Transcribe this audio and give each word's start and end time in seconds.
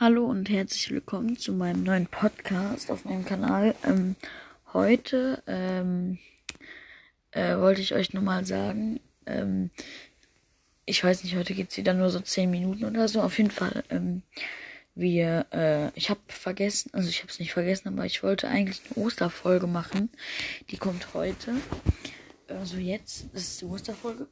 Hallo 0.00 0.26
und 0.26 0.48
herzlich 0.48 0.92
willkommen 0.92 1.36
zu 1.36 1.52
meinem 1.52 1.82
neuen 1.82 2.06
Podcast 2.06 2.88
auf 2.88 3.04
meinem 3.04 3.24
Kanal. 3.24 3.74
Ähm, 3.82 4.14
heute 4.72 5.42
ähm, 5.48 6.20
äh, 7.32 7.56
wollte 7.56 7.80
ich 7.80 7.96
euch 7.96 8.12
nochmal 8.12 8.46
sagen, 8.46 9.00
ähm, 9.26 9.70
ich 10.84 11.02
weiß 11.02 11.24
nicht, 11.24 11.34
heute 11.34 11.52
geht 11.52 11.72
es 11.72 11.78
wieder 11.78 11.94
nur 11.94 12.10
so 12.10 12.20
10 12.20 12.48
Minuten 12.48 12.84
oder 12.84 13.08
so. 13.08 13.20
Auf 13.22 13.38
jeden 13.38 13.50
Fall, 13.50 13.82
ähm, 13.90 14.22
wir, 14.94 15.46
äh, 15.50 15.90
ich 15.98 16.10
habe 16.10 16.20
vergessen, 16.28 16.90
also 16.92 17.08
ich 17.08 17.22
habe 17.22 17.32
es 17.32 17.40
nicht 17.40 17.52
vergessen, 17.52 17.88
aber 17.88 18.06
ich 18.06 18.22
wollte 18.22 18.46
eigentlich 18.46 18.80
eine 18.94 19.04
Osterfolge 19.04 19.66
machen. 19.66 20.10
Die 20.70 20.76
kommt 20.76 21.12
heute. 21.12 21.54
Also 22.46 22.76
jetzt, 22.76 23.26
das 23.32 23.42
ist 23.42 23.60
die 23.62 23.64
Osterfolge. 23.64 24.28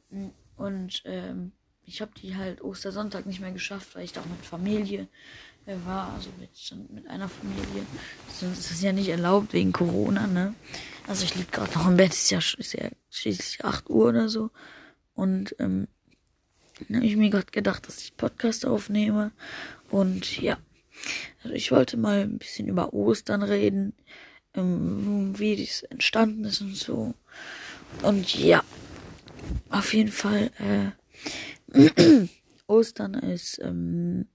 Und 0.55 1.03
ähm, 1.03 1.51
ich 1.87 2.01
habe 2.01 2.11
die 2.21 2.35
halt 2.35 2.61
Ostersonntag 2.61 3.25
nicht 3.25 3.39
mehr 3.39 3.51
geschafft, 3.51 3.95
weil 3.95 4.03
ich 4.03 4.11
da 4.11 4.21
auch 4.21 4.25
mit 4.25 4.45
Familie 4.45 5.07
äh, 5.65 5.75
war, 5.85 6.13
also 6.13 6.29
mit, 6.37 6.51
mit 6.91 7.07
einer 7.07 7.29
Familie. 7.29 7.85
Sonst 8.29 8.59
ist 8.59 8.71
das 8.71 8.81
ja 8.81 8.91
nicht 8.91 9.07
erlaubt 9.07 9.53
wegen 9.53 9.71
Corona, 9.71 10.27
ne? 10.27 10.53
Also 11.07 11.23
ich 11.23 11.35
liege 11.35 11.49
gerade 11.49 11.73
noch 11.73 11.87
im 11.87 11.95
Bett, 11.95 12.11
ist 12.11 12.29
ja, 12.29 12.39
ist 12.39 12.73
ja 12.73 12.89
schließlich 13.09 13.63
8 13.63 13.89
Uhr 13.89 14.09
oder 14.09 14.27
so. 14.27 14.51
Und 15.15 15.55
ähm, 15.59 15.87
dann 16.87 16.97
habe 16.97 17.07
ich 17.07 17.15
mir 17.15 17.29
gerade 17.29 17.51
gedacht, 17.51 17.87
dass 17.87 18.01
ich 18.01 18.17
Podcast 18.17 18.65
aufnehme. 18.65 19.31
Und 19.89 20.41
ja, 20.41 20.57
also 21.43 21.55
ich 21.55 21.71
wollte 21.71 21.95
mal 21.95 22.23
ein 22.23 22.37
bisschen 22.37 22.67
über 22.67 22.93
Ostern 22.93 23.43
reden, 23.43 23.93
ähm, 24.53 25.39
wie 25.39 25.55
das 25.55 25.83
entstanden 25.83 26.43
ist 26.43 26.59
und 26.59 26.75
so. 26.75 27.13
Und 28.03 28.35
ja, 28.35 28.63
auf 29.69 29.93
jeden 29.93 30.11
Fall, 30.11 30.51
äh, 30.59 30.91
Ostern 32.67 33.13
ist 33.13 33.59
ähm, 33.63 34.27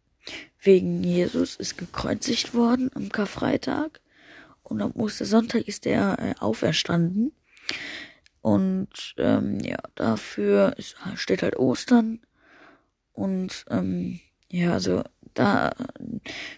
wegen 0.60 1.02
Jesus 1.02 1.56
ist 1.56 1.77
gekreuzigt 1.77 2.55
worden 2.55 2.91
am 2.95 3.08
Karfreitag 3.08 4.00
und 4.62 4.80
am 4.80 4.92
Ostersonntag 4.92 5.66
ist 5.69 5.86
er 5.86 6.19
äh, 6.19 6.34
auferstanden. 6.39 7.33
Und 8.41 9.14
ähm, 9.19 9.61
ja, 9.61 9.78
dafür 9.94 10.74
ist, 10.77 10.97
steht 11.14 11.42
halt 11.42 11.56
Ostern. 11.56 12.20
Und 13.12 13.64
ähm, 13.70 14.20
ja, 14.48 14.72
also 14.72 15.02
da, 15.34 15.72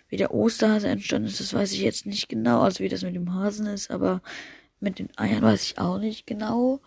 wie 0.08 0.16
der 0.16 0.32
Osterhase 0.34 0.88
entstanden 0.88 1.28
ist, 1.28 1.40
das 1.40 1.52
weiß 1.52 1.72
ich 1.72 1.80
jetzt 1.80 2.06
nicht 2.06 2.28
genau, 2.28 2.62
also 2.62 2.82
wie 2.82 2.88
das 2.88 3.02
mit 3.02 3.14
dem 3.14 3.34
Hasen 3.34 3.66
ist, 3.66 3.90
aber 3.90 4.22
mit 4.80 4.98
den 4.98 5.08
Eiern 5.16 5.42
weiß 5.42 5.62
ich 5.62 5.78
auch 5.78 5.98
nicht 5.98 6.26
genau. 6.26 6.80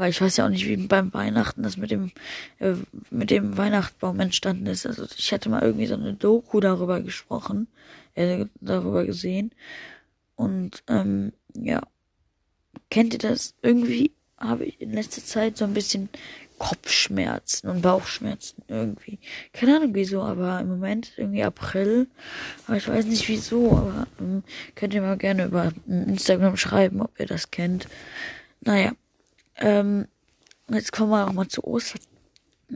Weil 0.00 0.08
ich 0.08 0.20
weiß 0.22 0.38
ja 0.38 0.46
auch 0.46 0.48
nicht, 0.48 0.66
wie 0.66 0.78
beim 0.78 1.12
Weihnachten 1.12 1.62
das 1.62 1.76
mit 1.76 1.90
dem, 1.90 2.10
äh, 2.58 2.72
mit 3.10 3.30
dem 3.30 3.58
Weihnachtsbaum 3.58 4.18
entstanden 4.18 4.64
ist. 4.64 4.86
Also 4.86 5.04
ich 5.14 5.30
hatte 5.30 5.50
mal 5.50 5.60
irgendwie 5.60 5.84
so 5.84 5.94
eine 5.94 6.14
Doku 6.14 6.58
darüber 6.60 7.02
gesprochen, 7.02 7.68
äh, 8.14 8.46
darüber 8.62 9.04
gesehen. 9.04 9.50
Und 10.36 10.82
ähm, 10.88 11.34
ja, 11.52 11.82
kennt 12.88 13.12
ihr 13.12 13.18
das? 13.18 13.52
Irgendwie 13.60 14.12
habe 14.38 14.64
ich 14.64 14.80
in 14.80 14.94
letzter 14.94 15.22
Zeit 15.22 15.58
so 15.58 15.66
ein 15.66 15.74
bisschen 15.74 16.08
Kopfschmerzen 16.58 17.68
und 17.68 17.82
Bauchschmerzen 17.82 18.62
irgendwie. 18.68 19.18
Keine 19.52 19.76
Ahnung 19.76 19.90
wieso, 19.92 20.22
aber 20.22 20.60
im 20.60 20.68
Moment 20.68 21.12
irgendwie 21.18 21.44
April. 21.44 22.08
Aber 22.66 22.78
ich 22.78 22.88
weiß 22.88 23.04
nicht 23.04 23.28
wieso, 23.28 23.72
aber 23.72 24.06
ähm, 24.18 24.44
könnt 24.76 24.94
ihr 24.94 25.02
mal 25.02 25.18
gerne 25.18 25.44
über 25.44 25.74
Instagram 25.86 26.56
schreiben, 26.56 27.02
ob 27.02 27.20
ihr 27.20 27.26
das 27.26 27.50
kennt. 27.50 27.86
Naja. 28.62 28.92
Ähm, 29.60 30.08
jetzt 30.68 30.92
kommen 30.92 31.10
wir 31.10 31.28
auch 31.28 31.32
mal 31.32 31.48
zu 31.48 31.62
Ostern. 31.64 32.00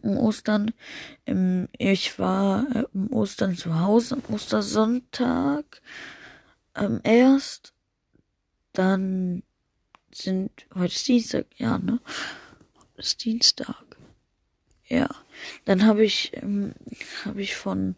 Ostern. 0.02 0.72
Ähm, 1.27 1.68
ich 1.78 2.18
war 2.18 2.66
äh, 2.74 2.84
im 2.94 3.12
Ostern 3.12 3.56
zu 3.56 3.80
Hause, 3.80 4.16
am 4.16 4.34
Ostersonntag 4.34 5.82
ähm, 6.74 7.00
erst. 7.02 7.72
Dann 8.72 9.42
sind, 10.12 10.50
heute 10.74 10.94
ist 10.94 11.06
Dienstag, 11.08 11.46
ja, 11.56 11.78
ne? 11.78 12.00
Ist 12.96 13.24
Dienstag. 13.24 13.84
Ja. 14.86 15.08
Dann 15.64 15.86
habe 15.86 16.05
ich, 16.05 16.33
ähm, 16.34 16.74
habe 17.24 17.40
ich 17.40 17.56
von 17.56 17.94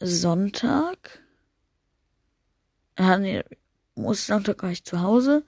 Sonntag, 0.00 1.20
äh, 2.96 3.18
nee, 3.18 3.44
Ostersonntag 3.94 4.62
war 4.62 4.70
ich 4.70 4.84
zu 4.84 5.00
Hause 5.00 5.44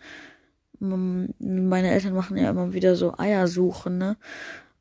meine 0.80 1.90
Eltern 1.90 2.14
machen 2.14 2.36
ja 2.36 2.50
immer 2.50 2.72
wieder 2.72 2.96
so 2.96 3.14
Eiersuche, 3.18 3.90
ne? 3.90 4.16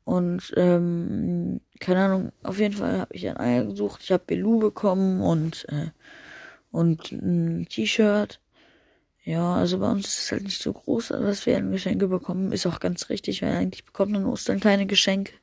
Und 0.04 0.54
ähm, 0.56 1.60
keine 1.80 2.04
Ahnung, 2.04 2.32
auf 2.42 2.58
jeden 2.58 2.74
Fall 2.74 3.00
habe 3.00 3.14
ich 3.14 3.28
ein 3.28 3.36
Eier 3.36 3.64
gesucht. 3.64 4.00
Ich 4.02 4.10
habe 4.10 4.24
Belu 4.26 4.58
bekommen 4.58 5.20
und 5.20 5.66
äh, 5.68 5.90
und 6.70 7.12
ein 7.12 7.66
T-Shirt. 7.68 8.40
Ja, 9.24 9.56
also 9.56 9.78
bei 9.78 9.90
uns 9.90 10.06
ist 10.06 10.22
es 10.22 10.32
halt 10.32 10.44
nicht 10.44 10.62
so 10.62 10.72
groß, 10.72 11.10
was 11.10 11.44
wir 11.44 11.58
an 11.58 11.70
Geschenke 11.70 12.08
bekommen. 12.08 12.52
Ist 12.52 12.66
auch 12.66 12.80
ganz 12.80 13.10
richtig, 13.10 13.42
weil 13.42 13.54
eigentlich 13.54 13.84
bekommt 13.84 14.12
man 14.12 14.24
Ostern 14.24 14.60
keine 14.60 14.86
Geschenke. 14.86 15.34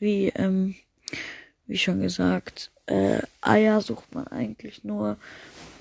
Wie, 0.00 0.32
ähm, 0.34 0.74
wie 1.68 1.78
schon 1.78 2.00
gesagt, 2.00 2.72
äh, 2.86 3.20
Eier 3.40 3.80
sucht 3.80 4.12
man 4.14 4.26
eigentlich 4.26 4.82
nur. 4.82 5.18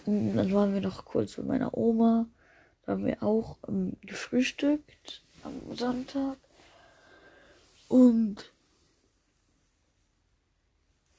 Dann 0.06 0.54
waren 0.54 0.74
wir 0.74 0.82
noch 0.82 1.06
kurz 1.06 1.36
bei 1.36 1.44
meiner 1.44 1.76
Oma. 1.76 2.28
Da 2.86 2.94
haben 2.94 3.06
wir 3.06 3.22
auch 3.22 3.58
ähm, 3.68 3.98
gefrühstückt 4.02 5.24
am 5.44 5.76
Sonntag. 5.76 6.38
Und 7.88 8.52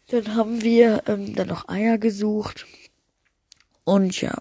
dann 0.08 0.34
haben 0.34 0.62
wir 0.62 1.02
ähm, 1.06 1.34
dann 1.34 1.48
noch 1.48 1.68
Eier 1.68 1.98
gesucht. 1.98 2.66
Und 3.84 4.20
ja, 4.20 4.36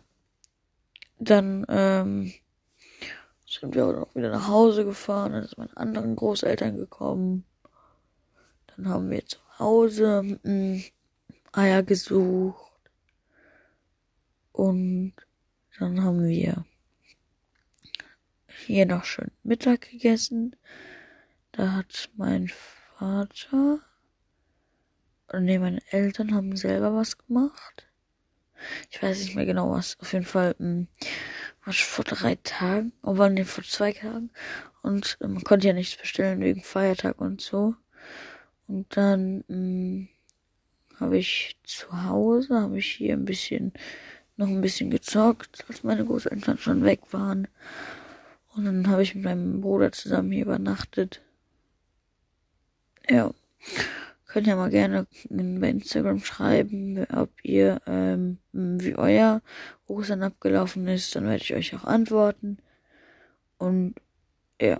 dann 1.20 1.66
ähm, 1.70 2.34
sind 3.48 3.76
wir 3.76 3.86
auch 3.86 3.94
noch 3.94 4.16
wieder 4.16 4.32
nach 4.32 4.48
Hause 4.48 4.86
gefahren. 4.86 5.34
Dann 5.34 5.44
sind 5.46 5.58
meine 5.58 5.78
anderen 5.78 6.16
Großeltern 6.16 6.78
gekommen. 6.78 7.46
Dann 8.68 8.90
haben 8.90 9.10
wir 9.10 9.26
zu 9.26 9.38
Hause 9.60 10.40
mh, 10.44 10.52
mm, 10.52 10.84
Eier 11.54 11.84
gesucht. 11.84 12.72
Und 14.52 15.14
dann 15.80 16.04
haben 16.04 16.28
wir 16.28 16.66
hier 18.66 18.86
noch 18.86 19.06
schön 19.06 19.32
Mittag 19.44 19.90
gegessen. 19.90 20.56
Da 21.52 21.74
hat 21.74 22.10
mein 22.16 22.50
Vater, 22.98 23.80
nee, 25.34 25.60
meine 25.60 25.82
Eltern 25.90 26.34
haben 26.34 26.56
selber 26.56 26.96
was 26.96 27.18
gemacht. 27.18 27.88
Ich 28.90 29.02
weiß 29.02 29.20
nicht 29.20 29.36
mehr 29.36 29.46
genau 29.46 29.72
was. 29.72 29.98
Auf 30.00 30.14
jeden 30.14 30.26
Fall, 30.26 30.56
mh, 30.60 30.66
hm, 30.66 30.88
was 31.66 31.78
vor 31.78 32.06
drei 32.06 32.36
Tagen, 32.44 32.94
obwohl 33.02 33.32
nee, 33.32 33.44
vor 33.44 33.64
zwei 33.64 33.92
Tagen. 33.92 34.30
Und 34.82 35.18
äh, 35.22 35.28
man 35.28 35.44
konnte 35.44 35.68
ja 35.68 35.74
nichts 35.74 35.98
bestellen 36.00 36.42
wegen 36.42 36.64
Feiertag 36.64 37.20
und 37.20 37.42
so. 37.42 37.76
Und 38.68 38.86
dann 38.96 39.44
hm, 39.48 40.08
habe 41.00 41.18
ich 41.18 41.58
zu 41.64 42.06
Hause, 42.06 42.62
habe 42.62 42.78
ich 42.78 42.92
hier 42.92 43.14
ein 43.14 43.26
bisschen, 43.26 43.74
noch 44.38 44.48
ein 44.48 44.62
bisschen 44.62 44.90
gezockt, 44.90 45.66
als 45.68 45.84
meine 45.84 46.06
Großeltern 46.06 46.58
schon 46.58 46.84
weg 46.84 47.02
waren. 47.12 47.48
Und 48.56 48.66
dann 48.66 48.88
habe 48.90 49.04
ich 49.04 49.16
mit 49.16 49.24
meinem 49.24 49.62
Bruder 49.62 49.92
zusammen 49.92 50.32
hier 50.32 50.46
übernachtet. 50.46 51.22
Ja. 53.10 53.32
Könnt 54.28 54.48
ihr 54.48 54.56
mal 54.56 54.70
gerne 54.70 55.08
bei 55.30 55.70
Instagram 55.70 56.20
schreiben, 56.20 57.06
ob 57.14 57.30
ihr, 57.44 57.82
ähm, 57.86 58.38
wie 58.54 58.96
euer 58.96 59.42
Ostern 59.88 60.24
abgelaufen 60.24 60.88
ist. 60.88 61.16
Dann 61.16 61.26
werde 61.26 61.44
ich 61.44 61.54
euch 61.54 61.76
auch 61.76 61.84
antworten. 61.84 62.58
Und 63.58 63.96
ja. 64.60 64.80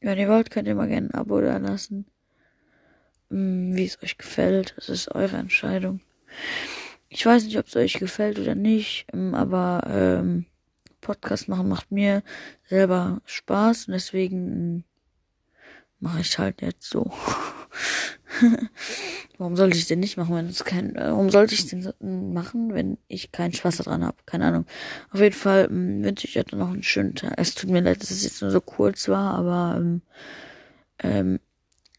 Wenn 0.00 0.18
ihr 0.18 0.28
wollt, 0.28 0.50
könnt 0.50 0.68
ihr 0.68 0.74
mal 0.74 0.88
gerne 0.88 1.08
ein 1.08 1.14
Abo 1.14 1.40
da 1.40 1.56
lassen. 1.58 2.06
Wie 3.28 3.84
es 3.84 4.02
euch 4.02 4.18
gefällt. 4.18 4.74
Das 4.76 4.88
ist 4.88 5.14
eure 5.14 5.36
Entscheidung. 5.36 6.00
Ich 7.08 7.24
weiß 7.24 7.44
nicht, 7.44 7.58
ob 7.58 7.66
es 7.66 7.76
euch 7.76 7.94
gefällt 7.94 8.38
oder 8.38 8.54
nicht, 8.54 9.06
aber 9.14 9.82
ähm, 9.86 10.46
Podcast 11.00 11.48
machen 11.48 11.68
macht 11.68 11.92
mir 11.92 12.22
selber 12.64 13.20
Spaß 13.24 13.86
und 13.86 13.92
deswegen 13.92 14.84
mache 16.00 16.20
ich 16.20 16.38
halt 16.38 16.62
jetzt 16.62 16.88
so. 16.88 17.10
warum 19.38 19.56
sollte 19.56 19.76
ich 19.76 19.86
den 19.86 20.00
nicht 20.00 20.16
machen, 20.16 20.34
wenn 20.34 20.46
es 20.46 20.64
kein, 20.64 20.96
äh, 20.96 21.10
warum 21.10 21.30
sollte 21.30 21.54
ich 21.54 21.66
den 21.66 21.92
machen, 22.32 22.74
wenn 22.74 22.98
ich 23.08 23.32
keinen 23.32 23.52
Spaß 23.52 23.78
daran 23.78 24.04
habe? 24.04 24.16
Keine 24.26 24.46
Ahnung. 24.46 24.66
Auf 25.10 25.20
jeden 25.20 25.34
Fall 25.34 25.68
ähm, 25.70 26.02
wünsche 26.02 26.26
ich 26.26 26.38
euch 26.38 26.52
noch 26.52 26.70
einen 26.72 26.82
schönen 26.82 27.14
Tag. 27.14 27.34
Es 27.36 27.54
tut 27.54 27.70
mir 27.70 27.80
leid, 27.80 28.02
dass 28.02 28.10
es 28.10 28.24
jetzt 28.24 28.42
nur 28.42 28.50
so 28.50 28.60
kurz 28.60 29.08
war, 29.08 29.34
aber 29.34 29.76
ähm, 29.78 30.02
ähm, 31.02 31.40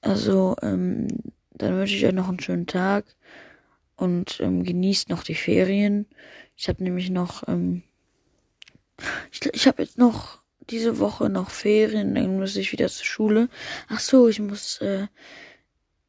also 0.02 0.56
ähm, 0.62 1.08
dann 1.54 1.76
wünsche 1.76 1.96
ich 1.96 2.06
euch 2.06 2.14
noch 2.14 2.30
einen 2.30 2.40
schönen 2.40 2.68
Tag 2.68 3.06
und 3.96 4.40
ähm, 4.42 4.64
genießt 4.64 5.10
noch 5.10 5.24
die 5.24 5.36
Ferien. 5.36 6.08
Ich 6.56 6.70
habe 6.70 6.84
nämlich 6.84 7.10
noch 7.10 7.48
ähm, 7.48 7.84
ich, 9.32 9.46
ich 9.54 9.68
habe 9.68 9.84
jetzt 9.84 9.98
noch 9.98 10.40
diese 10.70 11.00
Woche 11.00 11.30
noch 11.30 11.50
Ferien, 11.50 12.16
dann 12.16 12.38
muss 12.38 12.56
ich 12.56 12.72
wieder 12.72 12.88
zur 12.90 13.06
Schule. 13.06 13.50
Ach 13.88 14.00
so, 14.00 14.28
ich 14.28 14.40
muss, 14.40 14.80
äh, 14.82 15.08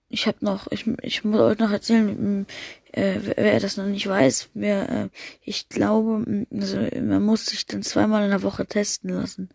ich 0.08 0.26
habe 0.26 0.38
noch, 0.40 0.70
ich, 0.70 0.86
ich 1.02 1.24
muss 1.24 1.40
euch 1.40 1.58
noch 1.58 1.70
erzählen, 1.70 2.46
äh, 2.92 3.20
wer 3.36 3.60
das 3.60 3.76
noch 3.76 3.86
nicht 3.86 4.06
weiß, 4.06 4.50
wer, 4.54 4.88
äh, 4.88 5.08
ich 5.42 5.68
glaube, 5.68 6.46
also 6.50 6.78
man 7.00 7.22
muss 7.22 7.46
sich 7.46 7.66
dann 7.66 7.82
zweimal 7.82 8.24
in 8.24 8.30
der 8.30 8.42
Woche 8.42 8.66
testen 8.66 9.10
lassen. 9.10 9.50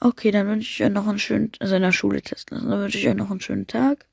Okay, 0.00 0.32
dann 0.32 0.48
wünsche 0.48 0.70
ich 0.70 0.84
euch 0.84 0.92
noch 0.92 1.06
einen 1.06 1.20
schönen, 1.20 1.52
also 1.60 1.76
in 1.76 1.82
der 1.82 1.92
Schule 1.92 2.22
testen 2.22 2.56
lassen. 2.56 2.70
Dann 2.70 2.80
wünsche 2.80 2.98
ich 2.98 3.08
euch 3.08 3.14
noch 3.14 3.30
einen 3.30 3.40
schönen 3.40 3.68
Tag 3.68 4.06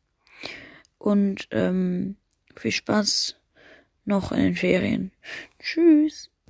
und 1.00 1.48
ähm, 1.52 2.16
viel 2.56 2.72
Spaß 2.72 3.36
noch 4.06 4.32
in 4.32 4.40
den 4.44 4.56
Ferien. 4.56 5.12
Tschüss. 5.60 6.30